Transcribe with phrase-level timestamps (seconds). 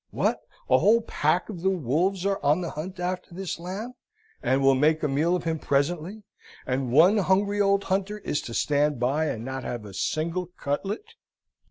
[0.09, 0.39] What?
[0.67, 3.93] a whole pack of the wolves are on the hunt after this lamb,
[4.41, 6.23] and will make a meal of him presently,
[6.65, 11.05] and one hungry old hunter is to stand by, and not have a single cutlet?